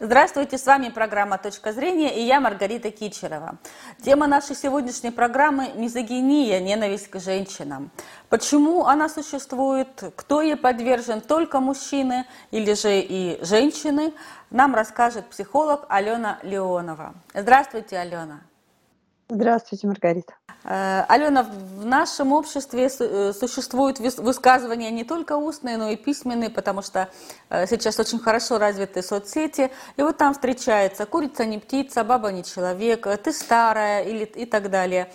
Здравствуйте, 0.00 0.58
с 0.58 0.66
вами 0.66 0.88
программа 0.88 1.38
«Точка 1.38 1.72
зрения» 1.72 2.18
и 2.18 2.22
я 2.24 2.40
Маргарита 2.40 2.90
Кичерова. 2.90 3.58
Тема 4.02 4.26
нашей 4.26 4.56
сегодняшней 4.56 5.12
программы– 5.12 5.70
мизогиния, 5.76 6.58
ненависть 6.58 7.08
к 7.08 7.20
женщинам. 7.20 7.92
Почему 8.28 8.86
она 8.86 9.08
существует, 9.08 10.02
кто 10.16 10.42
ей 10.42 10.56
подвержен, 10.56 11.20
только 11.20 11.60
мужчины 11.60 12.26
или 12.50 12.74
же 12.74 12.98
и 12.98 13.38
женщины, 13.44 14.12
нам 14.50 14.74
расскажет 14.74 15.26
психолог 15.26 15.86
Алена 15.88 16.40
Леонова. 16.42 17.14
Здравствуйте, 17.32 17.96
Алена. 17.96 18.40
Здравствуйте, 19.28 19.86
Маргарита. 19.86 20.34
Э, 20.64 21.04
Алена, 21.08 21.44
в 21.44 21.86
нашем 21.86 22.32
обществе 22.32 22.90
э, 22.98 23.32
существуют 23.32 23.98
высказывания 23.98 24.90
не 24.90 25.04
только 25.04 25.36
устные, 25.36 25.78
но 25.78 25.88
и 25.88 25.96
письменные, 25.96 26.50
потому 26.50 26.82
что 26.82 27.08
э, 27.48 27.66
сейчас 27.66 27.98
очень 27.98 28.18
хорошо 28.18 28.58
развиты 28.58 29.02
соцсети. 29.02 29.70
И 29.96 30.02
вот 30.02 30.18
там 30.18 30.34
встречается 30.34 31.06
курица 31.06 31.46
не 31.46 31.58
птица, 31.58 32.04
баба 32.04 32.32
не 32.32 32.44
человек, 32.44 33.06
ты 33.22 33.32
старая 33.32 34.04
или, 34.04 34.24
и 34.24 34.44
так 34.44 34.70
далее 34.70 35.10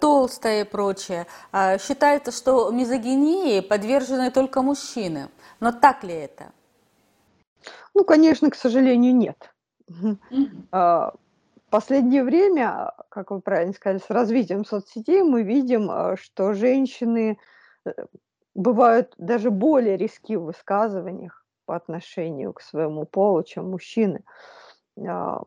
толстая 0.00 0.62
и 0.62 0.64
прочее. 0.64 1.26
А 1.52 1.78
считается, 1.78 2.32
что 2.32 2.70
мизогинии 2.70 3.60
подвержены 3.60 4.30
только 4.30 4.62
мужчины. 4.62 5.28
Но 5.60 5.70
так 5.70 6.02
ли 6.02 6.14
это? 6.14 6.50
Ну, 7.94 8.04
конечно, 8.04 8.50
к 8.50 8.54
сожалению, 8.54 9.14
нет. 9.14 9.50
Mm-hmm 9.88 11.12
последнее 11.76 12.24
время, 12.24 12.94
как 13.10 13.30
вы 13.30 13.42
правильно 13.42 13.74
сказали, 13.74 13.98
с 13.98 14.08
развитием 14.08 14.64
соцсетей 14.64 15.22
мы 15.22 15.42
видим, 15.42 15.90
э, 15.90 16.16
что 16.16 16.54
женщины 16.54 17.38
э, 17.84 17.90
бывают 18.54 19.12
даже 19.18 19.50
более 19.50 19.98
риски 19.98 20.36
в 20.36 20.44
высказываниях 20.44 21.44
по 21.66 21.76
отношению 21.76 22.54
к 22.54 22.62
своему 22.62 23.04
полу, 23.04 23.42
чем 23.42 23.70
мужчины. 23.70 24.24
А, 25.06 25.42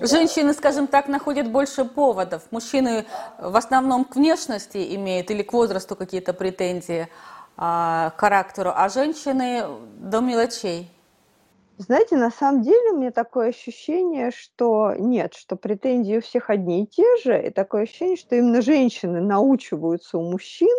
женщины, 0.00 0.52
скажем 0.52 0.88
так, 0.88 1.06
находят 1.06 1.48
больше 1.48 1.84
поводов. 1.84 2.42
Мужчины 2.50 3.04
в 3.38 3.56
основном 3.56 4.04
к 4.04 4.16
внешности 4.16 4.96
имеют 4.96 5.30
или 5.30 5.44
к 5.44 5.52
возрасту 5.52 5.94
какие-то 5.94 6.32
претензии, 6.32 7.06
а, 7.56 8.10
к 8.10 8.18
характеру, 8.18 8.72
а 8.74 8.88
женщины 8.88 9.62
до 9.96 10.18
мелочей. 10.18 10.90
Знаете, 11.76 12.16
на 12.16 12.30
самом 12.30 12.62
деле 12.62 12.92
у 12.92 12.98
меня 12.98 13.10
такое 13.10 13.48
ощущение, 13.48 14.30
что 14.30 14.94
нет, 14.96 15.34
что 15.34 15.56
претензии 15.56 16.18
у 16.18 16.20
всех 16.20 16.50
одни 16.50 16.84
и 16.84 16.86
те 16.86 17.04
же, 17.24 17.46
и 17.46 17.50
такое 17.50 17.82
ощущение, 17.82 18.16
что 18.16 18.36
именно 18.36 18.62
женщины 18.62 19.20
научиваются 19.20 20.18
у 20.18 20.30
мужчин 20.30 20.74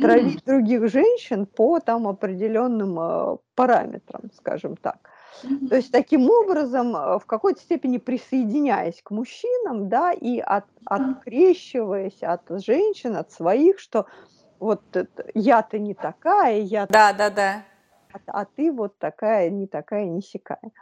травить 0.00 0.44
других 0.44 0.88
женщин 0.88 1.46
по 1.46 1.78
там 1.78 2.08
определенным 2.08 2.98
э, 2.98 3.36
параметрам, 3.54 4.22
скажем 4.34 4.76
так. 4.76 4.96
То 5.42 5.76
есть 5.76 5.92
таким 5.92 6.30
образом, 6.30 6.96
э, 6.96 7.18
в 7.18 7.26
какой-то 7.26 7.60
степени 7.60 7.98
присоединяясь 7.98 9.02
к 9.02 9.10
мужчинам, 9.10 9.88
да, 9.88 10.12
и 10.12 10.38
от, 10.38 10.64
открещиваясь 10.86 12.22
от 12.22 12.42
женщин, 12.64 13.16
от 13.16 13.30
своих, 13.32 13.78
что 13.78 14.06
вот 14.58 14.82
я-то 15.34 15.78
не 15.78 15.94
такая, 15.94 16.60
я... 16.60 16.86
Да, 16.86 17.12
да, 17.12 17.30
да 17.30 17.62
а, 18.12 18.18
а 18.26 18.44
ты 18.44 18.72
вот 18.72 18.98
такая, 18.98 19.50
не 19.50 19.66
такая, 19.66 20.06
не 20.06 20.22
сякая. 20.22 20.72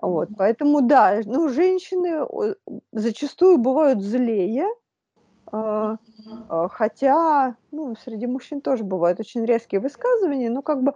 Вот, 0.00 0.28
поэтому 0.36 0.80
да, 0.80 1.20
ну, 1.24 1.48
женщины 1.48 2.24
зачастую 2.92 3.58
бывают 3.58 4.00
злее, 4.00 4.68
э, 5.52 5.96
э, 6.50 6.68
хотя, 6.70 7.56
ну, 7.72 7.96
среди 7.96 8.26
мужчин 8.28 8.60
тоже 8.60 8.84
бывают 8.84 9.18
очень 9.18 9.44
резкие 9.44 9.80
высказывания, 9.80 10.50
но 10.50 10.62
как 10.62 10.84
бы 10.84 10.94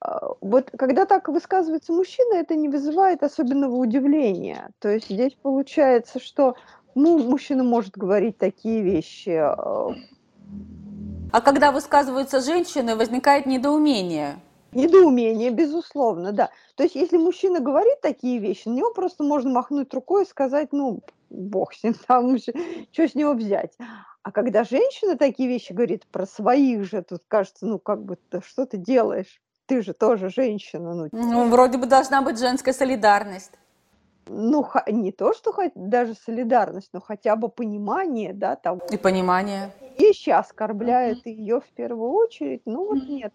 а, 0.00 0.28
вот 0.40 0.70
когда 0.78 1.06
так 1.06 1.28
высказывается 1.28 1.92
мужчина, 1.92 2.34
это 2.34 2.54
не 2.54 2.68
вызывает 2.68 3.22
особенного 3.22 3.74
удивления. 3.74 4.70
То 4.78 4.88
есть 4.88 5.08
здесь 5.08 5.36
получается, 5.42 6.20
что 6.20 6.54
ну, 6.94 7.18
мужчина 7.18 7.64
может 7.64 7.96
говорить 7.96 8.38
такие 8.38 8.82
вещи, 8.82 9.42
а 11.32 11.40
когда 11.40 11.72
высказываются 11.72 12.40
женщины, 12.40 12.96
возникает 12.96 13.46
недоумение. 13.46 14.38
Недоумение, 14.72 15.50
безусловно, 15.50 16.32
да. 16.32 16.50
То 16.74 16.82
есть, 16.82 16.94
если 16.94 17.16
мужчина 17.16 17.60
говорит 17.60 18.00
такие 18.02 18.38
вещи, 18.38 18.68
на 18.68 18.74
него 18.74 18.92
просто 18.92 19.24
можно 19.24 19.50
махнуть 19.50 19.92
рукой 19.94 20.24
и 20.24 20.28
сказать, 20.28 20.72
ну, 20.72 21.00
бог 21.30 21.74
с 21.74 21.82
ним, 21.82 21.94
там, 22.06 22.36
что 22.38 23.08
с 23.08 23.14
него 23.14 23.32
взять. 23.32 23.76
А 24.22 24.30
когда 24.30 24.64
женщина 24.64 25.16
такие 25.16 25.48
вещи 25.48 25.72
говорит 25.72 26.06
про 26.06 26.26
своих 26.26 26.84
же, 26.84 27.02
тут 27.02 27.22
кажется, 27.28 27.66
ну, 27.66 27.78
как 27.78 28.04
бы, 28.04 28.18
что 28.46 28.66
ты 28.66 28.76
делаешь? 28.76 29.40
Ты 29.66 29.82
же 29.82 29.92
тоже 29.92 30.30
женщина. 30.30 30.94
Ну, 30.94 31.08
ну 31.12 31.48
вроде 31.48 31.78
бы 31.78 31.86
должна 31.86 32.22
быть 32.22 32.38
женская 32.38 32.72
солидарность 32.72 33.52
ну, 34.30 34.66
не 34.86 35.12
то, 35.12 35.32
что 35.32 35.54
даже 35.74 36.14
солидарность, 36.14 36.90
но 36.92 37.00
хотя 37.00 37.36
бы 37.36 37.48
понимание, 37.48 38.32
да, 38.32 38.56
того. 38.56 38.80
И 38.90 38.96
понимание. 38.96 39.70
Вещи 39.98 40.30
оскорбляют 40.30 41.26
mm-hmm. 41.26 41.30
ее 41.30 41.60
в 41.60 41.68
первую 41.74 42.10
очередь. 42.12 42.62
Ну, 42.64 42.86
вот 42.86 43.08
нет. 43.08 43.32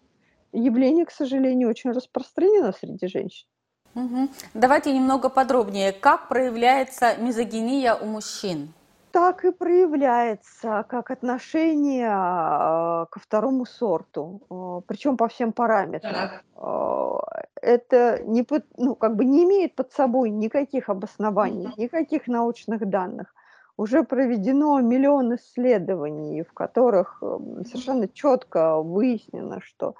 Явление, 0.52 1.04
к 1.04 1.10
сожалению, 1.10 1.68
очень 1.68 1.90
распространено 1.90 2.72
среди 2.72 3.06
женщин. 3.08 3.46
Угу. 3.94 4.28
Давайте 4.54 4.92
немного 4.92 5.28
подробнее. 5.28 5.92
Как 5.92 6.28
проявляется 6.28 7.16
мизогиния 7.16 7.94
у 7.94 8.06
мужчин? 8.06 8.72
Так 9.12 9.44
и 9.44 9.52
проявляется, 9.52 10.84
как 10.88 11.12
отношение 11.12 12.08
э, 12.08 13.06
ко 13.08 13.20
второму 13.20 13.64
сорту, 13.64 14.42
э, 14.50 14.80
причем 14.88 15.16
по 15.16 15.28
всем 15.28 15.52
параметрам. 15.52 16.12
Так. 16.12 16.44
Э, 16.56 17.44
это 17.62 18.22
не, 18.24 18.44
ну, 18.76 18.96
как 18.96 19.14
бы 19.14 19.24
не 19.24 19.44
имеет 19.44 19.76
под 19.76 19.92
собой 19.92 20.30
никаких 20.30 20.88
обоснований, 20.88 21.72
никаких 21.76 22.26
научных 22.26 22.88
данных. 22.88 23.32
Уже 23.76 24.04
проведено 24.04 24.80
миллион 24.80 25.34
исследований, 25.34 26.42
в 26.42 26.52
которых 26.52 27.22
совершенно 27.66 28.08
четко 28.08 28.80
выяснено, 28.80 29.60
что 29.60 29.96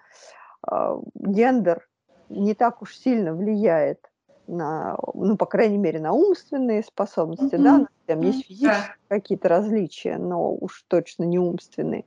э, 0.70 1.00
гендер 1.14 1.88
не 2.28 2.54
так 2.54 2.82
уж 2.82 2.96
сильно 2.96 3.34
влияет 3.34 4.10
на, 4.46 4.96
ну, 5.14 5.36
по 5.36 5.46
крайней 5.46 5.78
мере, 5.78 6.00
на 6.00 6.12
умственные 6.12 6.82
способности, 6.82 7.54
mm-hmm. 7.54 7.62
да, 7.62 7.86
там 8.06 8.20
есть 8.20 8.46
физические 8.46 8.96
какие-то 9.08 9.48
различия, 9.48 10.18
но 10.18 10.54
уж 10.54 10.84
точно 10.88 11.24
не 11.24 11.38
умственные. 11.38 12.04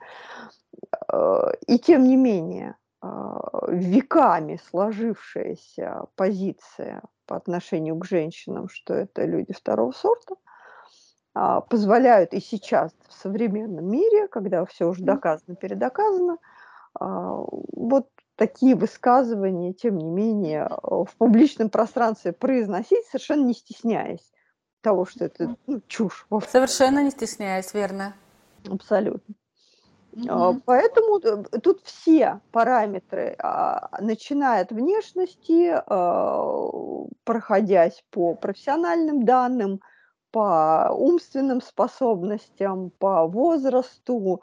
Э, 1.12 1.52
и 1.68 1.80
тем 1.80 2.04
не 2.04 2.16
менее, 2.16 2.76
а, 3.00 3.68
веками 3.68 4.60
сложившаяся 4.70 6.06
позиция 6.16 7.04
по 7.28 7.36
отношению 7.36 7.96
к 7.98 8.06
женщинам, 8.06 8.70
что 8.70 8.94
это 8.94 9.26
люди 9.26 9.54
второго 9.54 9.92
сорта, 9.92 10.34
а, 10.34 10.47
позволяют 11.62 12.34
и 12.34 12.40
сейчас 12.40 12.92
в 13.08 13.14
современном 13.14 13.90
мире, 13.90 14.28
когда 14.28 14.66
все 14.66 14.88
уже 14.88 15.04
доказано, 15.04 15.56
передоказано, 15.56 16.38
а, 17.00 17.44
вот 17.74 18.08
такие 18.36 18.76
высказывания, 18.76 19.74
тем 19.74 19.98
не 19.98 20.10
менее, 20.10 20.70
в 20.84 21.10
публичном 21.18 21.70
пространстве 21.70 22.34
произносить, 22.34 23.06
совершенно 23.08 23.46
не 23.46 23.54
стесняясь 23.54 24.32
того, 24.82 25.06
что 25.06 25.26
это 25.26 25.56
ну, 25.66 25.82
чушь. 25.88 26.28
Совершенно 26.48 27.04
не 27.04 27.12
стесняясь, 27.12 27.74
верно. 27.74 28.14
Абсолютно. 28.70 29.36
Угу. 30.14 30.62
Поэтому 30.66 31.20
э, 31.20 31.60
тут 31.60 31.82
все 31.84 32.40
параметры, 32.52 33.36
а, 33.40 33.90
начиная 34.02 34.64
от 34.64 34.72
внешности, 34.72 35.72
а, 35.76 36.60
проходясь 37.24 38.04
по 38.10 38.34
профессиональным 38.34 39.26
данным, 39.26 39.82
по 40.32 40.90
умственным 40.92 41.62
способностям, 41.62 42.92
по 43.00 43.26
возрасту, 43.28 44.42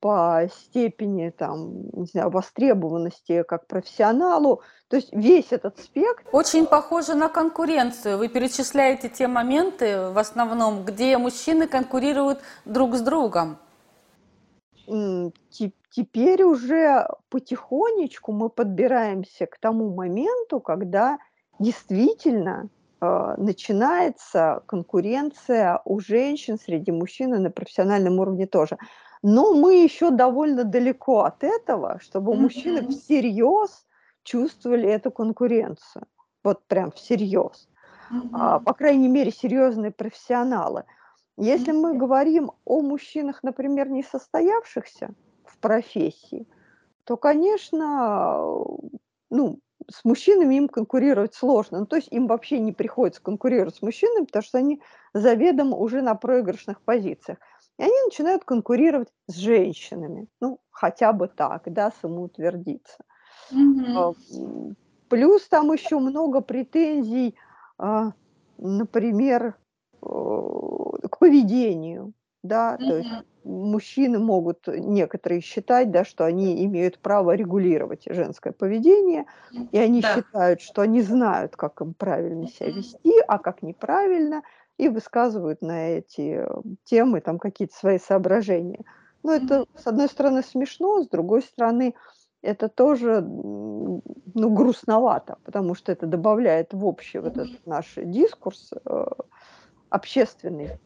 по 0.00 0.48
степени 0.52 1.30
там, 1.30 1.88
не 1.92 2.06
знаю, 2.06 2.30
востребованности 2.30 3.42
как 3.42 3.66
профессионалу. 3.66 4.60
То 4.88 4.96
есть 4.96 5.12
весь 5.12 5.50
этот 5.50 5.78
спектр. 5.78 6.24
Очень 6.32 6.66
похоже 6.66 7.14
на 7.14 7.28
конкуренцию. 7.28 8.18
Вы 8.18 8.28
перечисляете 8.28 9.08
те 9.08 9.28
моменты 9.28 10.10
в 10.10 10.18
основном, 10.18 10.84
где 10.84 11.16
мужчины 11.16 11.66
конкурируют 11.66 12.40
друг 12.64 12.94
с 12.94 13.00
другом 13.00 13.58
теперь 14.86 16.42
уже 16.42 17.06
потихонечку 17.30 18.32
мы 18.32 18.50
подбираемся 18.50 19.46
к 19.46 19.58
тому 19.58 19.94
моменту, 19.94 20.60
когда 20.60 21.18
действительно 21.58 22.68
начинается 23.38 24.62
конкуренция 24.66 25.80
у 25.84 26.00
женщин 26.00 26.58
среди 26.58 26.92
мужчин 26.92 27.34
и 27.34 27.38
на 27.38 27.50
профессиональном 27.50 28.18
уровне 28.20 28.46
тоже. 28.46 28.78
Но 29.22 29.54
мы 29.54 29.76
еще 29.76 30.10
довольно 30.10 30.64
далеко 30.64 31.20
от 31.20 31.44
этого, 31.44 31.98
чтобы 32.00 32.34
мужчины 32.34 32.88
всерьез 32.88 33.86
чувствовали 34.22 34.88
эту 34.88 35.10
конкуренцию. 35.10 36.06
Вот 36.42 36.66
прям 36.66 36.90
всерьез. 36.92 37.68
А, 38.32 38.60
по 38.60 38.74
крайней 38.74 39.08
мере, 39.08 39.30
серьезные 39.30 39.90
профессионалы. 39.90 40.84
Если 41.36 41.72
мы 41.72 41.96
говорим 41.96 42.52
о 42.64 42.80
мужчинах, 42.80 43.42
например, 43.42 43.88
не 43.88 44.02
состоявшихся 44.02 45.14
в 45.44 45.58
профессии, 45.58 46.46
то, 47.04 47.16
конечно, 47.16 48.44
ну, 49.30 49.58
с 49.90 50.04
мужчинами 50.04 50.56
им 50.56 50.68
конкурировать 50.68 51.34
сложно. 51.34 51.80
Ну, 51.80 51.86
то 51.86 51.96
есть 51.96 52.08
им 52.10 52.26
вообще 52.26 52.58
не 52.58 52.72
приходится 52.72 53.22
конкурировать 53.22 53.76
с 53.76 53.82
мужчинами, 53.82 54.24
потому 54.24 54.42
что 54.42 54.58
они 54.58 54.82
заведомо 55.12 55.76
уже 55.76 56.02
на 56.02 56.14
проигрышных 56.14 56.80
позициях. 56.82 57.38
И 57.78 57.82
они 57.82 58.02
начинают 58.04 58.44
конкурировать 58.44 59.08
с 59.26 59.34
женщинами. 59.34 60.28
Ну, 60.40 60.60
хотя 60.70 61.12
бы 61.12 61.28
так, 61.28 61.62
да, 61.66 61.92
самоутвердиться. 62.00 62.98
Mm-hmm. 63.52 64.74
Плюс 65.08 65.48
там 65.48 65.72
еще 65.72 65.98
много 65.98 66.40
претензий, 66.40 67.36
а, 67.78 68.12
например, 68.58 69.56
э, 70.02 70.06
к 70.06 71.18
поведению. 71.18 72.12
Да, 72.44 72.76
mm-hmm. 72.78 72.88
то 72.88 72.96
есть 72.98 73.10
мужчины 73.44 74.18
могут 74.18 74.66
некоторые 74.68 75.40
считать, 75.40 75.90
да, 75.90 76.04
что 76.04 76.26
они 76.26 76.62
имеют 76.66 76.98
право 76.98 77.34
регулировать 77.34 78.04
женское 78.06 78.52
поведение, 78.52 79.24
и 79.72 79.78
они 79.78 80.02
да. 80.02 80.14
считают, 80.14 80.60
что 80.60 80.82
они 80.82 81.00
знают, 81.00 81.56
как 81.56 81.80
им 81.80 81.94
правильно 81.94 82.46
себя 82.46 82.70
вести, 82.70 83.14
а 83.26 83.38
как 83.38 83.62
неправильно, 83.62 84.42
и 84.76 84.90
высказывают 84.90 85.62
на 85.62 85.88
эти 85.88 86.44
э, 86.46 86.48
темы 86.84 87.22
там 87.22 87.38
какие-то 87.38 87.74
свои 87.74 87.98
соображения. 87.98 88.84
Но 89.22 89.32
это, 89.32 89.64
с 89.74 89.86
одной 89.86 90.08
стороны, 90.08 90.42
смешно, 90.42 91.02
с 91.02 91.08
другой 91.08 91.40
стороны, 91.40 91.94
это 92.42 92.68
тоже 92.68 93.22
ну, 93.22 94.02
грустновато, 94.34 95.38
потому 95.44 95.74
что 95.74 95.92
это 95.92 96.06
добавляет 96.06 96.74
в 96.74 96.84
общий 96.84 97.20
вот 97.20 97.38
этот 97.38 97.66
наш 97.66 97.94
дискурс 97.96 98.70
э, 98.84 99.06
общественный 99.88 100.78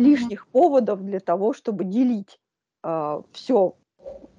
лишних 0.00 0.46
поводов 0.48 1.00
для 1.02 1.20
того, 1.20 1.52
чтобы 1.52 1.84
делить 1.84 2.34
э, 2.34 2.38
а, 2.82 3.22
все 3.32 3.76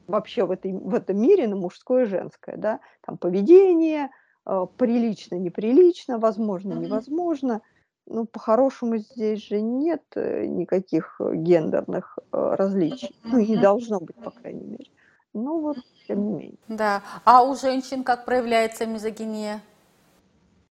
вообще 0.07 0.45
в, 0.45 0.51
этой, 0.51 0.73
в 0.73 0.93
этом 0.93 1.19
мире 1.21 1.47
на 1.47 1.55
мужское 1.55 2.03
и 2.03 2.07
женское, 2.07 2.57
да, 2.57 2.79
там 3.05 3.17
поведение, 3.17 4.09
э, 4.45 4.65
прилично, 4.77 5.35
неприлично, 5.35 6.19
возможно, 6.19 6.73
невозможно. 6.73 7.61
Ну, 8.07 8.25
по-хорошему 8.25 8.97
здесь 8.97 9.47
же 9.47 9.61
нет 9.61 10.03
э, 10.15 10.45
никаких 10.45 11.21
гендерных 11.21 12.19
э, 12.31 12.55
различий, 12.57 13.15
ну, 13.23 13.37
и 13.37 13.47
не 13.47 13.57
должно 13.57 13.99
быть, 13.99 14.17
по 14.17 14.31
крайней 14.31 14.65
мере. 14.65 14.91
Ну, 15.33 15.61
вот, 15.61 15.77
тем 16.07 16.25
не 16.25 16.33
менее. 16.33 16.57
Да. 16.67 17.03
А 17.23 17.43
у 17.43 17.55
женщин 17.55 18.03
как 18.03 18.25
проявляется 18.25 18.85
мизогиния? 18.85 19.61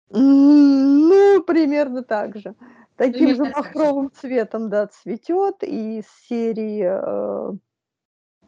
Ну, 0.10 1.42
примерно 1.44 2.04
так 2.04 2.36
же 2.36 2.56
таким 3.00 3.34
же 3.34 3.46
махровым 3.46 4.12
цветом, 4.12 4.70
да, 4.70 4.88
цветет, 4.88 5.64
и 5.64 6.00
из 6.00 6.06
серии 6.28 6.84
э, 6.86 7.52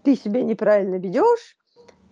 «Ты 0.04 0.16
себя 0.16 0.44
неправильно 0.44 0.96
ведешь», 0.96 1.58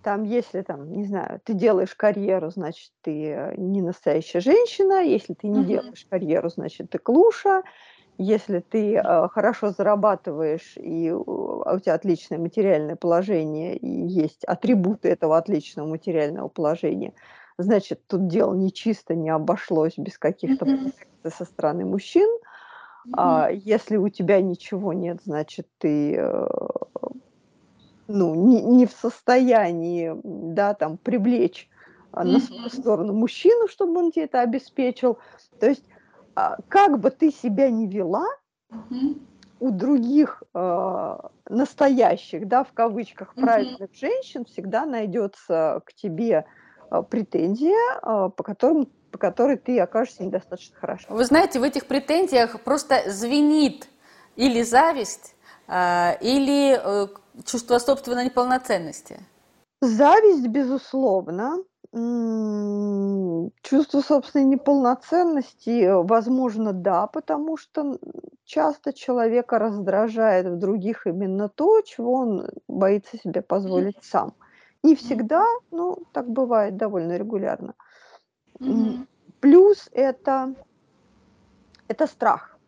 там, 0.02 0.24
если 0.24 0.62
там, 0.62 0.90
не 0.94 1.04
знаю, 1.04 1.42
ты 1.44 1.54
делаешь 1.54 1.94
карьеру, 1.94 2.50
значит, 2.50 2.92
ты 3.02 3.32
э, 3.32 3.56
не 3.58 3.82
настоящая 3.82 4.40
женщина, 4.40 5.04
если 5.04 5.34
ты 5.34 5.48
не 5.48 5.60
mm-hmm. 5.60 5.66
делаешь 5.66 6.08
карьеру, 6.10 6.50
значит, 6.50 6.90
ты 6.90 6.98
клуша, 6.98 7.64
если 8.18 8.60
ты 8.60 8.96
э, 8.96 9.28
хорошо 9.28 9.72
зарабатываешь 9.72 10.78
и 10.78 11.10
а 11.10 11.74
у 11.76 11.80
тебя 11.80 11.94
отличное 11.94 12.38
материальное 12.38 12.96
положение 12.96 13.76
и 13.76 13.90
есть 14.08 14.46
атрибуты 14.46 15.10
этого 15.10 15.38
отличного 15.38 15.88
материального 15.88 16.48
положения, 16.48 17.14
значит, 17.58 18.02
тут 18.08 18.28
дело 18.28 18.54
не 18.54 18.72
чисто, 18.72 19.14
не 19.14 19.30
обошлось 19.30 19.98
без 19.98 20.18
каких-то 20.18 20.66
mm-hmm 20.66 21.09
со 21.24 21.46
стороны 21.46 21.86
мужчин. 21.86 22.30
Mm-hmm. 23.08 23.62
Если 23.64 23.98
у 23.98 24.10
тебя 24.10 24.42
ничего 24.42 24.94
нет, 24.94 25.20
значит, 25.24 25.68
ты 25.80 26.16
э, 26.16 26.48
ну, 28.10 28.34
не, 28.34 28.62
не 28.62 28.86
в 28.88 28.92
состоянии 28.92 30.20
да, 30.24 30.74
там, 30.74 30.98
привлечь 30.98 31.70
mm-hmm. 32.12 32.24
на 32.24 32.40
свою 32.40 32.70
сторону 32.70 33.14
мужчину, 33.14 33.68
чтобы 33.68 34.00
он 34.00 34.12
тебе 34.12 34.26
это 34.26 34.42
обеспечил. 34.42 35.20
То 35.60 35.70
есть, 35.70 35.86
а, 36.36 36.58
как 36.68 37.00
бы 37.00 37.12
ты 37.12 37.32
себя 37.32 37.70
не 37.70 37.88
вела, 37.88 38.26
mm-hmm. 38.72 39.22
у 39.60 39.72
других 39.72 40.44
э, 40.54 41.18
настоящих, 41.50 42.48
да, 42.48 42.64
в 42.64 42.74
кавычках, 42.74 43.36
правильных 43.36 43.92
mm-hmm. 43.92 44.00
женщин 44.00 44.46
всегда 44.46 44.86
найдется 44.86 45.82
к 45.86 45.94
тебе 45.94 46.46
э, 46.90 47.04
претензия, 47.08 48.00
э, 48.02 48.30
по 48.36 48.44
которым 48.44 48.90
по 49.12 49.18
которой 49.18 49.58
ты 49.58 49.80
окажешься 49.80 50.24
недостаточно 50.24 50.76
хорошо. 50.78 51.08
Вы 51.10 51.26
знаете, 51.26 51.60
в 51.60 51.64
этих 51.64 51.86
претензиях 51.88 52.62
просто 52.62 53.04
звенит 53.08 53.88
или 54.36 54.62
зависть, 54.64 55.36
а, 55.68 56.18
или 56.22 56.80
э, 56.82 57.08
чувство 57.46 57.78
собственной 57.80 58.26
неполноценности. 58.26 59.20
Зависть, 59.82 60.48
безусловно. 60.48 61.58
Чувство 63.64 64.02
собственной 64.02 64.46
неполноценности, 64.46 65.90
возможно, 66.04 66.72
да, 66.72 67.08
потому 67.08 67.58
что 67.58 67.98
часто 68.46 68.94
человека 68.94 69.58
раздражает 69.58 70.46
в 70.46 70.60
других 70.60 71.08
именно 71.08 71.50
то, 71.50 71.82
чего 71.82 72.14
он 72.14 72.48
боится 72.68 73.18
себе 73.18 73.42
позволить 73.42 73.98
сам. 74.04 74.34
Не 74.84 74.96
всегда, 74.96 75.46
но 75.72 75.98
так 76.14 76.30
бывает 76.30 76.78
довольно 76.78 77.18
регулярно. 77.18 77.74
Угу. 78.60 79.06
Плюс 79.40 79.90
это, 79.94 80.54
это 81.88 82.08
страх. 82.08 82.60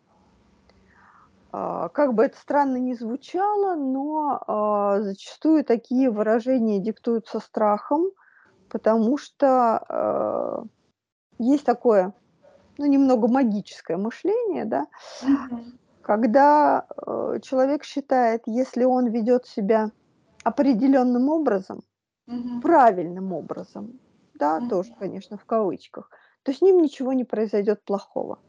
А, 1.52 1.90
как 1.90 2.14
бы 2.14 2.24
это 2.24 2.38
странно 2.38 2.78
ни 2.78 2.94
звучало, 2.94 3.74
но 3.76 4.42
а, 4.46 5.00
зачастую 5.02 5.64
такие 5.64 6.10
выражения 6.10 6.78
диктуются 6.78 7.40
страхом, 7.40 8.06
потому 8.70 9.18
что 9.18 9.76
а, 9.76 10.64
есть 11.38 11.64
такое, 11.64 12.14
ну, 12.78 12.86
немного 12.86 13.28
магическое 13.28 13.98
мышление, 13.98 14.64
да, 14.64 14.86
когда 16.00 16.86
человек 17.42 17.84
считает, 17.84 18.42
если 18.46 18.84
он 18.84 19.08
ведет 19.08 19.46
себя 19.46 19.90
определенным 20.42 21.28
образом, 21.28 21.82
правильным 22.60 23.32
образом, 23.32 24.00
да, 24.42 24.58
mm-hmm. 24.58 24.68
тоже, 24.68 24.92
конечно, 24.98 25.36
в 25.38 25.44
кавычках, 25.44 26.10
то 26.42 26.52
с 26.52 26.60
ним 26.60 26.82
ничего 26.82 27.12
не 27.12 27.24
произойдет 27.24 27.84
плохого. 27.84 28.40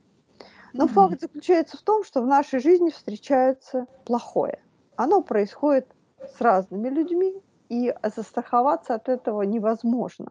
Но 0.74 0.86
mm-hmm. 0.86 0.88
факт 0.90 1.22
заключается 1.22 1.78
в 1.78 1.82
том, 1.84 2.04
что 2.04 2.24
в 2.24 2.26
нашей 2.26 2.60
жизни 2.60 2.90
встречается 2.90 3.86
плохое. 4.04 4.64
Оно 4.96 5.22
происходит 5.22 5.88
с 6.36 6.42
разными 6.42 6.90
людьми, 6.90 7.44
и 7.70 7.94
застраховаться 8.16 8.96
от 8.96 9.10
этого 9.10 9.42
невозможно. 9.44 10.28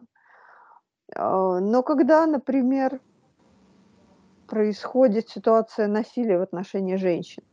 А, 1.15 1.59
но 1.59 1.83
когда, 1.83 2.25
например, 2.25 2.99
происходит 4.47 5.29
ситуация 5.29 5.87
насилия 5.87 6.37
в 6.37 6.41
отношении 6.41 6.95
женщин. 6.95 7.43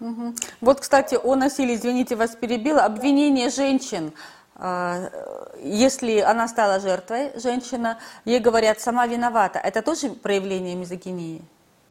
Угу. 0.00 0.34
Вот, 0.60 0.80
кстати, 0.80 1.18
о 1.22 1.34
насилии, 1.36 1.74
извините, 1.74 2.16
вас 2.16 2.36
перебила. 2.36 2.84
Обвинение 2.84 3.48
женщин 3.48 4.12
если 4.56 6.20
она 6.20 6.46
стала 6.46 6.78
жертвой, 6.78 7.32
женщина, 7.38 7.98
ей 8.24 8.38
говорят, 8.38 8.80
сама 8.80 9.06
виновата, 9.06 9.58
это 9.58 9.82
тоже 9.82 10.10
проявление 10.10 10.76
мизогинии? 10.76 11.42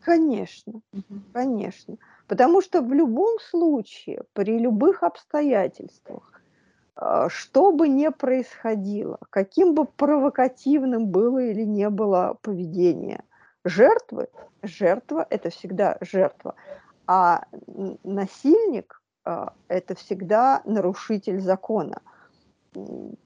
Конечно, 0.02 0.82
конечно. 1.34 1.98
Потому 2.28 2.62
что 2.62 2.82
в 2.82 2.94
любом 2.94 3.40
случае, 3.40 4.24
при 4.34 4.60
любых 4.60 5.04
обстоятельствах, 5.04 6.42
а, 6.96 7.30
что 7.30 7.72
бы 7.72 7.88
ни 7.88 8.08
происходило, 8.10 9.18
каким 9.30 9.74
бы 9.74 9.86
провокативным 9.86 11.08
было 11.08 11.40
или 11.40 11.64
не 11.64 11.90
было 11.90 12.38
поведение 12.42 13.24
жертвы, 13.66 14.28
жертва– 14.62 15.26
это 15.30 15.50
всегда 15.50 15.98
жертва, 16.02 16.56
а 17.08 17.46
насильник 18.04 19.02
а,– 19.26 19.54
это 19.68 19.96
всегда 19.96 20.62
нарушитель 20.66 21.40
закона– 21.42 22.02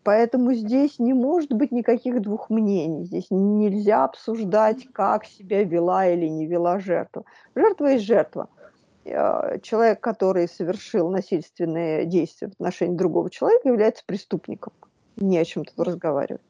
Поэтому 0.03 0.53
здесь 0.53 0.99
не 0.99 1.13
может 1.13 1.51
быть 1.51 1.71
никаких 1.71 2.21
двух 2.21 2.49
мнений. 2.49 3.05
Здесь 3.05 3.27
нельзя 3.29 4.05
обсуждать, 4.05 4.87
как 4.93 5.25
себя 5.25 5.63
вела 5.63 6.07
или 6.07 6.27
не 6.27 6.45
вела 6.45 6.79
жертва. 6.79 7.23
Жертва 7.55 7.87
есть 7.87 8.05
жертва. 8.05 8.49
Э, 9.05 9.59
человек, 9.61 10.01
который 10.01 10.47
совершил 10.47 11.09
насильственные 11.09 12.05
действия 12.05 12.49
в 12.49 12.53
отношении 12.53 12.95
другого 12.95 13.29
человека, 13.29 13.67
является 13.69 14.03
преступником. 14.05 14.73
Не 15.15 15.37
о 15.37 15.45
чем 15.45 15.65
тут 15.65 15.79
разговаривать. 15.79 16.41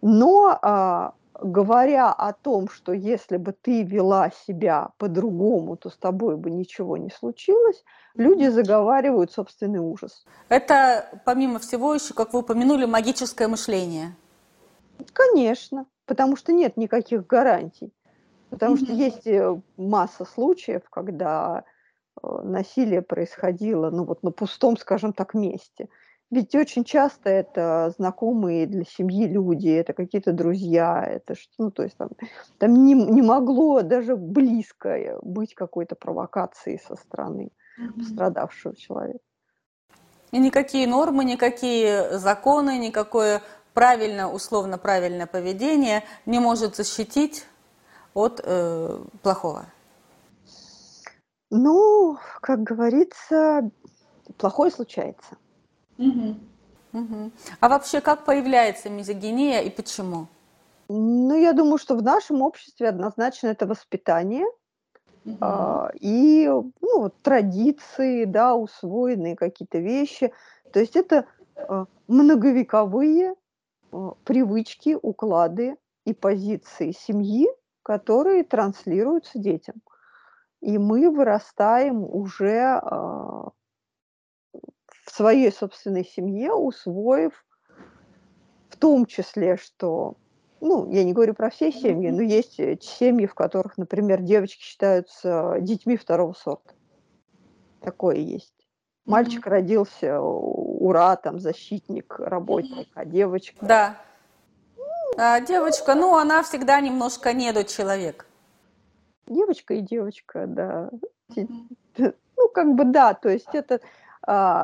Но 0.00 0.58
а, 0.62 1.14
говоря 1.40 2.12
о 2.12 2.32
том, 2.32 2.68
что 2.68 2.92
если 2.92 3.36
бы 3.36 3.52
ты 3.52 3.82
вела 3.82 4.30
себя 4.46 4.90
по-другому, 4.98 5.76
то 5.76 5.90
с 5.90 5.96
тобой 5.96 6.36
бы 6.36 6.50
ничего 6.50 6.96
не 6.96 7.10
случилось, 7.10 7.84
люди 8.14 8.48
заговаривают 8.48 9.32
собственный 9.32 9.78
ужас. 9.78 10.24
Это, 10.48 11.20
помимо 11.24 11.58
всего 11.58 11.94
еще, 11.94 12.14
как 12.14 12.32
вы 12.32 12.40
упомянули, 12.40 12.84
магическое 12.84 13.48
мышление. 13.48 14.14
Конечно, 15.12 15.86
потому 16.06 16.36
что 16.36 16.52
нет 16.52 16.76
никаких 16.76 17.26
гарантий. 17.26 17.92
Потому 18.50 18.76
mm-hmm. 18.76 18.84
что 18.84 18.92
есть 18.92 19.26
э, 19.26 19.60
масса 19.76 20.24
случаев, 20.24 20.82
когда 20.90 21.64
э, 22.22 22.26
насилие 22.42 23.02
происходило, 23.02 23.90
ну 23.90 24.04
вот 24.04 24.22
на 24.22 24.30
пустом, 24.30 24.76
скажем 24.76 25.12
так, 25.12 25.34
месте. 25.34 25.88
Ведь 26.30 26.54
очень 26.54 26.84
часто 26.84 27.30
это 27.30 27.94
знакомые 27.96 28.66
для 28.66 28.84
семьи 28.84 29.26
люди, 29.26 29.68
это 29.68 29.94
какие-то 29.94 30.32
друзья, 30.32 31.02
это 31.02 31.34
что, 31.34 31.50
ну, 31.56 31.70
то 31.70 31.82
есть 31.84 31.96
там, 31.96 32.10
там 32.58 32.84
не, 32.84 32.92
не 32.92 33.22
могло 33.22 33.80
даже 33.80 34.14
близко 34.14 35.18
быть 35.22 35.54
какой-то 35.54 35.94
провокации 35.94 36.80
со 36.86 36.96
стороны 36.96 37.50
пострадавшего 37.96 38.76
человека. 38.76 39.20
И 40.30 40.38
никакие 40.38 40.86
нормы, 40.86 41.24
никакие 41.24 42.18
законы, 42.18 42.78
никакое 42.78 43.40
правильно, 43.72 44.30
условно 44.30 44.76
правильное 44.76 45.26
поведение 45.26 46.04
не 46.26 46.40
может 46.40 46.76
защитить 46.76 47.46
от 48.12 48.40
э, 48.44 48.98
плохого. 49.22 49.66
Ну, 51.50 52.18
как 52.42 52.62
говорится, 52.62 53.70
плохое 54.36 54.70
случается. 54.70 55.38
Угу. 55.98 56.36
Угу. 56.92 57.30
А 57.60 57.68
вообще, 57.68 58.00
как 58.00 58.24
появляется 58.24 58.88
мизогиния 58.88 59.60
и 59.60 59.70
почему? 59.70 60.28
Ну, 60.88 61.36
я 61.36 61.52
думаю, 61.52 61.78
что 61.78 61.96
в 61.96 62.02
нашем 62.02 62.40
обществе 62.40 62.88
однозначно 62.88 63.48
это 63.48 63.66
воспитание 63.66 64.46
угу. 65.24 65.36
а, 65.40 65.90
и 66.00 66.48
ну, 66.80 67.12
традиции, 67.22 68.24
да, 68.24 68.54
усвоенные 68.54 69.36
какие-то 69.36 69.78
вещи. 69.78 70.32
То 70.72 70.80
есть 70.80 70.96
это 70.96 71.26
а, 71.56 71.84
многовековые 72.06 73.34
а, 73.92 74.12
привычки, 74.24 74.96
уклады 75.00 75.76
и 76.06 76.14
позиции 76.14 76.92
семьи, 76.92 77.48
которые 77.82 78.44
транслируются 78.44 79.38
детям. 79.38 79.76
И 80.60 80.78
мы 80.78 81.10
вырастаем 81.10 82.02
уже 82.02 82.80
а, 82.82 83.50
в 85.08 85.10
своей 85.10 85.50
собственной 85.50 86.04
семье, 86.04 86.52
усвоив 86.52 87.32
в 88.68 88.76
том 88.76 89.06
числе, 89.06 89.56
что, 89.56 90.16
ну, 90.60 90.90
я 90.90 91.02
не 91.02 91.14
говорю 91.14 91.32
про 91.32 91.48
все 91.48 91.72
семьи, 91.72 92.10
но 92.10 92.20
есть 92.20 92.60
э, 92.60 92.76
семьи, 92.78 93.26
в 93.26 93.34
которых, 93.34 93.78
например, 93.78 94.20
девочки 94.20 94.62
считаются 94.62 95.56
детьми 95.60 95.96
второго 95.96 96.34
сорта. 96.34 96.74
Такое 97.80 98.16
есть. 98.16 98.52
Мальчик 99.06 99.46
mm-hmm. 99.46 99.50
родился, 99.50 100.20
ура, 100.20 101.16
там, 101.16 101.40
защитник, 101.40 102.16
работник, 102.18 102.88
а 102.94 103.06
девочка... 103.06 103.64
Да. 103.64 104.00
А 105.16 105.40
девочка, 105.40 105.94
ну, 105.94 106.16
она 106.16 106.42
всегда 106.42 106.80
немножко 106.80 107.32
недочеловек. 107.32 108.26
Девочка 109.26 109.74
и 109.74 109.80
девочка, 109.80 110.46
да. 110.46 110.90
Mm-hmm. 111.34 112.14
Ну, 112.40 112.48
как 112.50 112.76
бы 112.76 112.84
да, 112.84 113.14
то 113.14 113.28
есть 113.28 113.52
это 113.52 113.80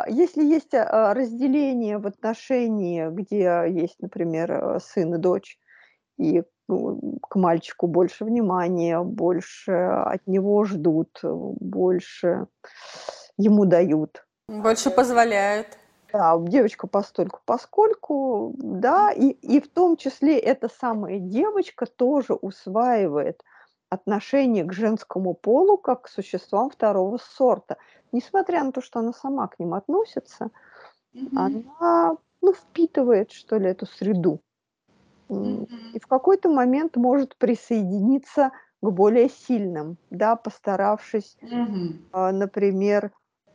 если 0.09 0.45
есть 0.45 0.75
а, 0.75 1.15
разделение 1.15 1.99
в 1.99 2.07
отношении, 2.07 3.09
где 3.11 3.65
есть, 3.69 3.97
например, 4.01 4.79
сын 4.81 5.15
и 5.15 5.19
дочь, 5.19 5.59
и 6.19 6.43
ну, 6.69 7.19
к 7.23 7.37
мальчику 7.37 7.87
больше 7.87 8.25
внимания, 8.25 9.01
больше 9.01 9.73
от 9.73 10.27
него 10.27 10.65
ждут, 10.65 11.21
больше 11.23 12.47
ему 13.37 13.65
дают. 13.65 14.27
Больше 14.49 14.91
позволяют. 14.91 15.79
Да, 16.13 16.39
девочка 16.39 16.87
постольку 16.87 17.41
поскольку, 17.45 18.55
да, 18.59 19.11
и, 19.11 19.31
и 19.31 19.61
в 19.61 19.69
том 19.69 19.97
числе 19.97 20.39
эта 20.39 20.69
самая 20.69 21.19
девочка 21.19 21.87
тоже 21.87 22.35
усваивает 22.35 23.43
отношение 23.95 24.65
к 24.65 24.73
женскому 24.73 25.35
полу 25.35 25.77
как 25.77 26.03
к 26.03 26.09
существам 26.09 26.71
второго 26.71 27.19
сорта. 27.19 27.77
Несмотря 28.13 28.63
на 28.65 28.73
то, 28.73 28.81
что 28.81 29.01
она 29.01 29.13
сама 29.13 29.49
к 29.49 29.59
ним 29.59 29.75
относится, 29.75 30.51
mm-hmm. 31.15 31.37
она 31.37 32.17
ну, 32.43 32.53
впитывает, 32.53 33.33
что 33.33 33.57
ли, 33.57 33.71
эту 33.71 33.87
среду. 33.87 34.41
Mm-hmm. 35.29 35.93
И 35.95 36.01
в 36.01 36.07
какой-то 36.07 36.49
момент 36.49 36.97
может 36.97 37.37
присоединиться 37.37 38.53
к 38.83 38.91
более 38.91 39.31
сильным, 39.31 39.97
да, 40.11 40.37
постаравшись, 40.37 41.37
mm-hmm. 41.41 42.33
например, 42.33 43.11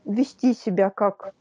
вести 0.06 0.54
себя 0.54 0.90
как 0.90 1.34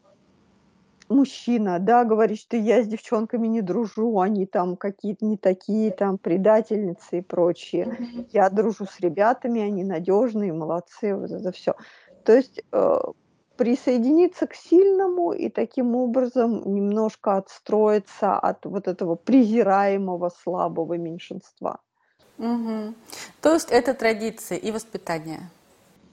мужчина, 1.08 1.78
да, 1.78 2.04
говорит, 2.04 2.38
что 2.38 2.56
я 2.56 2.82
с 2.82 2.86
девчонками 2.86 3.46
не 3.46 3.62
дружу, 3.62 4.20
они 4.20 4.46
там 4.46 4.76
какие-то 4.76 5.24
не 5.24 5.36
такие, 5.36 5.90
там 5.90 6.18
предательницы 6.18 7.18
и 7.18 7.22
прочее. 7.22 7.84
Mm-hmm. 7.86 8.28
Я 8.32 8.50
дружу 8.50 8.86
с 8.86 9.00
ребятами, 9.00 9.60
они 9.60 9.84
надежные, 9.84 10.52
молодцы, 10.52 11.14
вот 11.14 11.30
это 11.30 11.52
все. 11.52 11.74
То 12.24 12.36
есть 12.36 12.62
э, 12.72 12.98
присоединиться 13.56 14.46
к 14.46 14.54
сильному 14.54 15.32
и 15.32 15.48
таким 15.48 15.96
образом 15.96 16.62
немножко 16.74 17.36
отстроиться 17.36 18.38
от 18.38 18.64
вот 18.64 18.86
этого 18.86 19.16
презираемого 19.16 20.30
слабого 20.30 20.94
меньшинства. 20.94 21.80
Угу. 22.38 22.94
То 23.40 23.54
есть 23.54 23.70
это 23.70 23.94
традиции 23.94 24.56
и 24.56 24.70
воспитание? 24.70 25.50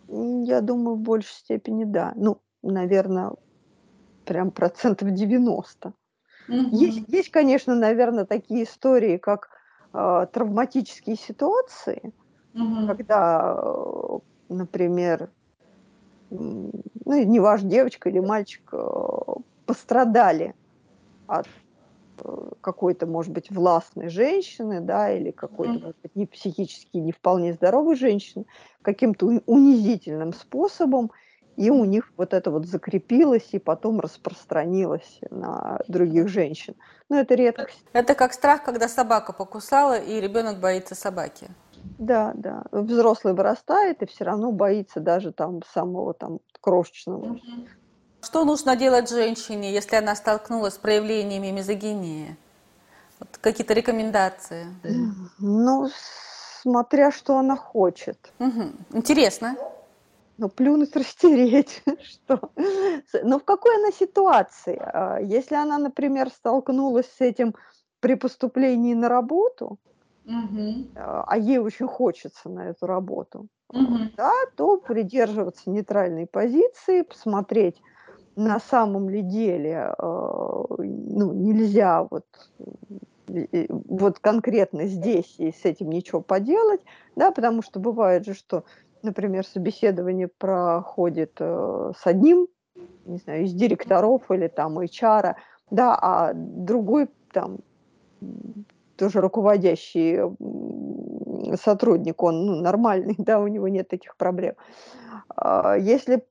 Я 0.08 0.62
думаю, 0.62 0.96
в 0.96 1.02
большей 1.02 1.34
степени 1.34 1.84
да. 1.84 2.14
Ну, 2.16 2.40
наверное, 2.64 3.34
прям 4.26 4.52
процентов 4.52 5.12
90. 5.12 5.94
Угу. 6.48 6.56
Есть, 6.72 7.08
есть, 7.08 7.32
конечно, 7.32 7.76
наверное, 7.76 8.26
такие 8.26 8.66
истории, 8.66 9.18
как 9.18 9.50
э, 9.94 10.28
травматические 10.32 11.16
ситуации, 11.16 12.14
угу. 12.54 12.88
когда, 12.88 13.56
э, 13.58 14.20
например, 14.50 15.30
ну, 16.30 16.72
не 17.06 17.40
ваш 17.40 17.62
девочка 17.62 18.10
или 18.10 18.20
мальчик 18.20 18.68
э, 18.72 18.78
пострадали 19.66 20.54
от 21.28 21.48
э, 22.20 22.52
какой-то, 22.62 23.08
может 23.08 23.32
быть, 23.32 23.50
властной 23.50 24.10
женщины, 24.10 24.82
да, 24.82 25.12
или 25.12 25.32
какой-то, 25.32 25.74
может 25.74 25.98
быть, 26.02 26.16
не 26.16 26.26
психически 26.26 26.98
не 26.98 27.12
вполне 27.12 27.54
здоровой 27.54 27.96
женщины, 27.96 28.46
каким-то 28.82 29.28
унизительным 29.46 30.34
способом, 30.34 31.12
и 31.56 31.70
у 31.70 31.86
них 31.86 32.12
вот 32.18 32.34
это 32.34 32.52
вот 32.52 32.66
закрепилось 32.66 33.50
и 33.52 33.60
потом 33.60 34.00
распространилось 34.00 35.20
на 35.30 35.80
других 35.88 36.28
женщин. 36.28 36.76
Но 37.10 37.20
это 37.20 37.36
редкость. 37.36 37.84
Это 37.94 38.16
как 38.16 38.34
страх, 38.34 38.64
когда 38.64 38.88
собака 38.88 39.34
покусала, 39.34 39.98
и 39.98 40.20
ребенок 40.20 40.60
боится 40.60 40.96
собаки. 40.96 41.48
Да, 41.98 42.32
да. 42.36 42.64
Взрослый 42.72 43.34
вырастает 43.34 44.02
и 44.02 44.06
все 44.06 44.26
равно 44.26 44.52
боится 44.52 45.00
даже 45.00 45.32
там 45.32 45.62
самого 45.72 46.14
там 46.14 46.40
крошечного. 46.62 47.40
Что 48.22 48.44
нужно 48.44 48.76
делать 48.76 49.10
женщине, 49.10 49.72
если 49.72 49.96
она 49.98 50.16
столкнулась 50.16 50.74
с 50.74 50.78
проявлениями 50.78 51.52
мизогинии? 51.52 52.36
Вот 53.20 53.38
какие-то 53.40 53.74
рекомендации? 53.74 54.66
Ну, 55.38 55.90
смотря 56.62 57.12
что 57.12 57.38
она 57.38 57.56
хочет. 57.56 58.34
Угу. 58.40 58.98
Интересно. 58.98 59.56
Ну, 60.38 60.50
плюнуть, 60.50 60.96
растереть, 60.96 61.84
что? 62.04 62.52
Но 63.24 63.40
в 63.40 63.44
какой 63.44 63.76
она 63.78 63.92
ситуации? 63.92 64.78
А, 64.82 65.20
если 65.20 65.56
она, 65.56 65.78
например, 65.78 66.30
столкнулась 66.30 67.08
с 67.18 67.22
этим 67.22 67.56
при 68.00 68.16
поступлении 68.16 68.94
на 68.94 69.10
работу, 69.10 69.80
угу. 70.26 70.88
а 70.96 71.38
ей 71.38 71.58
очень 71.58 71.88
хочется 71.88 72.50
на 72.50 72.70
эту 72.70 72.86
работу, 72.86 73.48
угу. 73.70 73.98
да, 74.16 74.32
то 74.56 74.78
придерживаться 74.78 75.70
нейтральной 75.70 76.28
позиции, 76.28 77.02
посмотреть, 77.02 77.82
на 78.36 78.60
самом 78.60 79.10
ли 79.10 79.22
деле 79.22 79.96
ну, 79.98 81.32
нельзя 81.34 82.06
вот 82.10 82.26
вот 83.28 84.20
конкретно 84.20 84.86
здесь 84.86 85.36
и 85.40 85.52
с 85.52 85.66
этим 85.66 85.90
ничего 85.90 86.22
поделать, 86.22 86.82
да, 87.16 87.32
потому 87.32 87.62
что 87.62 87.80
бывает 87.80 88.26
же, 88.26 88.34
что 88.34 88.66
например, 89.06 89.46
собеседование 89.46 90.28
проходит 90.28 91.34
э, 91.40 91.92
с 91.98 92.06
одним, 92.06 92.48
не 93.06 93.18
знаю, 93.18 93.44
из 93.44 93.54
директоров 93.54 94.30
или 94.32 94.48
там 94.48 94.80
HR, 94.80 95.36
да, 95.72 95.98
а 96.00 96.34
другой 96.34 97.10
там 97.32 97.60
тоже 98.98 99.22
руководящий 99.22 100.20
сотрудник, 101.58 102.24
он 102.24 102.46
ну, 102.46 102.62
нормальный, 102.62 103.16
да, 103.18 103.40
у 103.40 103.48
него 103.48 103.68
нет 103.68 103.88
таких 103.88 104.16
проблем. 104.16 104.56
А 105.36 105.76
если 105.78 106.26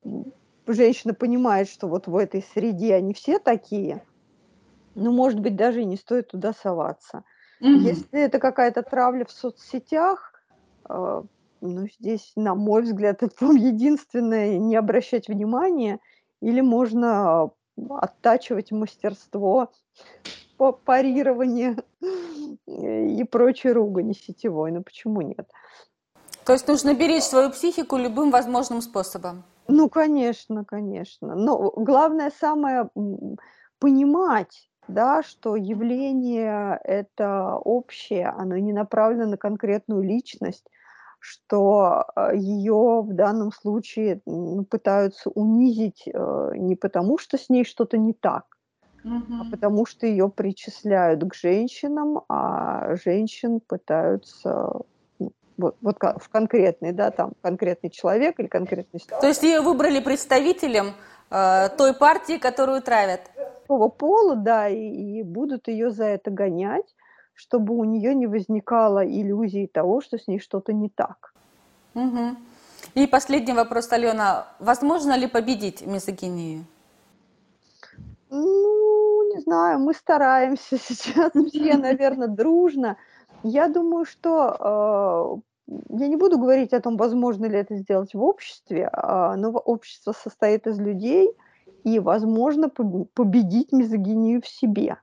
женщина 0.67 1.15
понимает, 1.15 1.69
что 1.69 1.89
вот 1.89 2.07
в 2.07 2.17
этой 2.17 2.43
среде 2.43 2.95
они 2.95 3.13
все 3.13 3.39
такие, 3.39 4.03
ну, 4.95 5.13
может 5.13 5.41
быть, 5.41 5.57
даже 5.57 5.83
и 5.83 5.85
не 5.85 5.97
стоит 5.97 6.29
туда 6.29 6.53
соваться. 6.53 7.25
Mm-hmm. 7.61 7.79
Если 7.79 8.21
это 8.21 8.39
какая-то 8.39 8.83
травля 8.83 9.25
в 9.25 9.31
соцсетях, 9.31 10.33
э, 10.89 11.23
ну, 11.65 11.89
здесь, 11.89 12.33
на 12.37 12.55
мой 12.55 12.83
взгляд, 12.83 13.23
это 13.23 13.47
единственное 13.47 14.59
не 14.59 14.77
обращать 14.77 15.29
внимания, 15.29 15.99
или 16.41 16.61
можно 16.61 17.51
оттачивать 17.89 18.71
мастерство 18.71 19.73
по 20.57 20.73
парированию 20.73 21.83
и 22.67 23.25
прочей 23.25 23.73
ругани 23.73 24.13
сетевой. 24.13 24.71
Ну 24.73 24.83
почему 24.83 25.23
нет? 25.23 25.51
То 26.45 26.53
есть 26.53 26.69
нужно 26.69 26.95
беречь 26.95 27.25
свою 27.25 27.51
психику 27.51 27.97
любым 27.97 28.31
возможным 28.31 28.83
способом? 28.83 29.43
Ну, 29.67 29.89
конечно, 29.89 30.65
конечно. 30.65 31.35
Но 31.35 31.73
главное, 31.77 32.31
самое 32.39 32.91
понимать, 33.79 34.69
да, 34.87 35.23
что 35.23 35.57
явление 35.57 36.79
это 36.85 37.57
общее, 37.57 38.29
оно 38.29 38.59
не 38.59 38.75
направлено 38.75 39.27
на 39.27 39.37
конкретную 39.39 40.03
личность, 40.03 40.67
что 41.25 42.05
э, 42.17 42.37
ее 42.37 43.03
в 43.03 43.15
данном 43.15 43.51
случае 43.51 44.21
пытаются 44.69 45.31
унизить 45.31 46.05
э, 46.07 46.53
не 46.57 46.77
потому, 46.77 47.17
что 47.17 47.39
с 47.39 47.49
ней 47.49 47.65
что-то 47.65 47.97
не 47.97 48.13
так, 48.13 48.45
угу. 49.03 49.35
а 49.41 49.51
потому 49.51 49.87
что 49.87 50.07
ее 50.07 50.29
причисляют 50.29 51.25
к 51.25 51.35
женщинам, 51.35 52.21
а 52.29 52.95
женщин 52.97 53.61
пытаются 53.61 54.73
ну, 55.19 55.33
вот, 55.57 55.77
вот 55.81 55.97
в 55.99 56.29
конкретный, 56.29 56.93
да, 56.93 57.11
там 57.11 57.33
конкретный 57.41 57.89
человек 57.89 58.39
или 58.39 58.47
конкретный... 58.47 59.01
То 59.21 59.27
есть 59.27 59.43
ее 59.43 59.63
выбрали 59.63 60.01
представителем 60.01 60.93
э, 61.31 61.71
той 61.79 61.95
партии, 61.95 62.37
которую 62.37 62.83
травят? 62.83 63.23
Пола, 63.67 64.37
да, 64.37 64.69
и, 64.69 65.21
и 65.21 65.23
будут 65.23 65.69
ее 65.69 65.91
за 65.91 66.05
это 66.05 66.31
гонять 66.31 66.95
чтобы 67.35 67.75
у 67.75 67.85
нее 67.85 68.15
не 68.15 68.27
возникало 68.27 69.05
иллюзии 69.05 69.67
того, 69.67 70.01
что 70.01 70.19
с 70.19 70.27
ней 70.27 70.39
что-то 70.39 70.73
не 70.73 70.89
так. 70.89 71.35
Угу. 71.95 72.37
И 72.95 73.07
последний 73.07 73.53
вопрос, 73.53 73.93
Алена. 73.93 74.47
Возможно 74.59 75.17
ли 75.17 75.27
победить 75.27 75.87
мизогинию? 75.87 76.65
Ну, 78.31 79.35
не 79.35 79.41
знаю, 79.41 79.79
мы 79.79 79.95
стараемся 79.95 80.79
сейчас 80.83 81.33
все, 81.33 81.77
наверное, 81.77 82.29
дружно. 82.29 82.97
Я 83.43 83.69
думаю, 83.69 84.05
что 84.05 85.41
э, 85.69 85.75
я 85.99 86.09
не 86.09 86.17
буду 86.17 86.39
говорить 86.39 86.73
о 86.73 86.81
том, 86.81 86.97
возможно 86.97 87.47
ли 87.47 87.59
это 87.59 87.77
сделать 87.77 88.15
в 88.15 88.23
обществе, 88.23 88.91
э, 88.93 89.35
но 89.37 89.51
общество 89.51 90.13
состоит 90.13 90.67
из 90.67 90.79
людей, 90.79 91.31
и 91.85 91.99
возможно 91.99 92.71
победить 92.71 93.73
мизогинию 93.73 94.41
в 94.41 94.49
себе. 94.49 94.97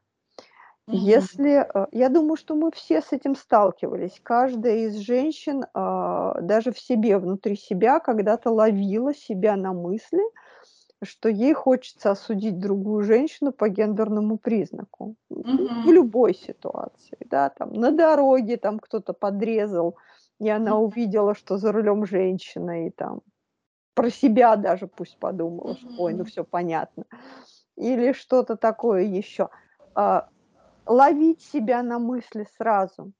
Если, 0.87 1.65
э, 1.65 1.87
я 1.91 2.09
думаю, 2.09 2.35
что 2.35 2.55
мы 2.55 2.71
все 2.71 3.01
с 3.01 3.11
этим 3.13 3.35
сталкивались. 3.35 4.19
Каждая 4.23 4.87
из 4.87 4.97
женщин, 4.97 5.65
а, 5.73 6.39
даже 6.41 6.71
в 6.71 6.79
себе, 6.79 7.17
внутри 7.17 7.55
себя, 7.55 7.99
когда-то 7.99 8.51
ловила 8.51 9.13
себя 9.13 9.55
на 9.55 9.73
мысли, 9.73 10.21
что 11.03 11.29
ей 11.29 11.53
хочется 11.53 12.11
осудить 12.11 12.59
другую 12.59 13.03
женщину 13.03 13.51
по 13.53 13.69
гендерному 13.69 14.37
признаку. 14.37 15.15
В 15.83 15.91
любой 15.91 16.35
ситуации, 16.35 17.17
да, 17.25 17.49
там 17.49 17.73
на 17.73 17.91
дороге 17.91 18.57
там 18.57 18.79
кто-то 18.79 19.13
подрезал, 19.13 19.97
и 20.39 20.49
она 20.49 20.77
увидела, 20.77 21.35
что 21.35 21.57
за 21.57 21.71
рулем 21.71 22.05
женщина, 22.05 22.87
и 22.87 22.91
там 22.91 23.21
про 23.95 24.09
себя 24.09 24.55
даже 24.55 24.87
пусть 24.87 25.19
подумала, 25.19 25.75
что 25.77 25.91
ой, 25.97 26.13
ну 26.13 26.23
все 26.25 26.43
понятно. 26.43 27.05
Или 27.77 28.13
что-то 28.13 28.57
такое 28.57 29.03
еще. 29.03 29.49
А, 29.95 30.29
ловить 30.91 31.41
себя 31.41 31.83
на 31.83 31.99
мысли 31.99 32.45
сразу. 32.57 33.13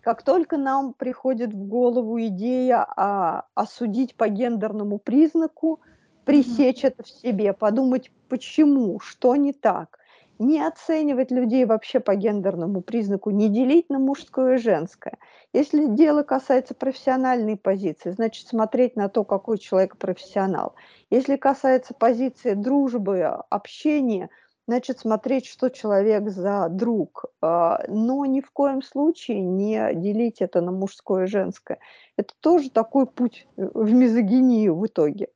Как 0.00 0.22
только 0.22 0.56
нам 0.56 0.92
приходит 0.92 1.52
в 1.52 1.68
голову 1.68 2.20
идея 2.20 2.86
а, 2.96 3.46
осудить 3.54 4.16
по 4.16 4.28
гендерному 4.28 4.98
признаку, 4.98 5.80
пресечь 6.24 6.84
это 6.84 7.02
в 7.02 7.08
себе, 7.08 7.52
подумать, 7.52 8.10
почему, 8.28 8.98
что 9.00 9.36
не 9.36 9.52
так, 9.52 9.98
не 10.38 10.60
оценивать 10.60 11.30
людей 11.30 11.64
вообще 11.64 11.98
по 12.00 12.14
гендерному 12.14 12.82
признаку, 12.82 13.30
не 13.30 13.48
делить 13.48 13.88
на 13.88 13.98
мужское 13.98 14.56
и 14.56 14.58
женское. 14.58 15.18
Если 15.52 15.86
дело 15.86 16.22
касается 16.22 16.74
профессиональной 16.74 17.56
позиции, 17.56 18.10
значит 18.10 18.48
смотреть 18.48 18.96
на 18.96 19.08
то, 19.08 19.24
какой 19.24 19.58
человек 19.58 19.96
профессионал. 19.96 20.74
Если 21.10 21.36
касается 21.36 21.94
позиции 21.94 22.54
дружбы, 22.54 23.22
общения– 23.48 24.28
значит, 24.66 25.00
смотреть, 25.00 25.46
что 25.46 25.68
человек 25.70 26.28
за 26.28 26.68
друг, 26.68 27.26
а, 27.40 27.84
но 27.88 28.24
ни 28.26 28.40
в 28.40 28.50
коем 28.50 28.82
случае 28.82 29.40
не 29.40 29.94
делить 29.94 30.40
это 30.40 30.60
на 30.60 30.72
мужское 30.72 31.24
и 31.24 31.28
женское. 31.28 31.78
Это 32.16 32.34
тоже 32.40 32.70
такой 32.70 33.06
путь 33.06 33.46
в 33.56 33.92
мизогинию 33.92 34.76
в 34.76 34.86
итоге. 34.86 35.28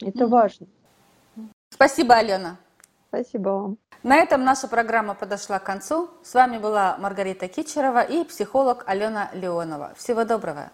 Это 0.00 0.26
важно. 0.26 0.66
Спасибо, 1.70 2.16
Алена. 2.16 2.56
Спасибо 3.08 3.48
вам. 3.48 3.78
На 4.02 4.16
этом 4.16 4.44
наша 4.44 4.68
программа 4.68 5.14
подошла 5.14 5.58
к 5.58 5.64
концу. 5.64 6.10
С 6.22 6.34
вами 6.34 6.58
была 6.58 6.96
Маргарита 6.98 7.48
Кичерова 7.48 8.02
и 8.02 8.24
психолог 8.24 8.84
Алена 8.86 9.30
Леонова. 9.32 9.94
Всего 9.96 10.24
доброго. 10.24 10.70